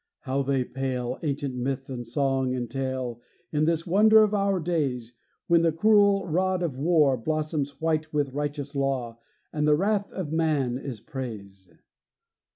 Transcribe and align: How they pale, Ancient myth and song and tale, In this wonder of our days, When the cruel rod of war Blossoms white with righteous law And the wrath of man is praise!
How 0.21 0.41
they 0.41 0.63
pale, 0.63 1.19
Ancient 1.21 1.53
myth 1.53 1.87
and 1.87 2.07
song 2.07 2.55
and 2.55 2.67
tale, 2.67 3.21
In 3.51 3.65
this 3.65 3.85
wonder 3.85 4.23
of 4.23 4.33
our 4.33 4.59
days, 4.59 5.13
When 5.45 5.61
the 5.61 5.71
cruel 5.71 6.25
rod 6.25 6.63
of 6.63 6.75
war 6.75 7.15
Blossoms 7.15 7.79
white 7.79 8.11
with 8.11 8.33
righteous 8.33 8.75
law 8.75 9.19
And 9.53 9.67
the 9.67 9.75
wrath 9.75 10.11
of 10.11 10.31
man 10.31 10.79
is 10.79 11.01
praise! 11.01 11.71